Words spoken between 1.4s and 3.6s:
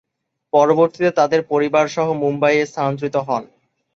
পরিবারসহ মুম্বাই-এ স্থানান্তরিত হন।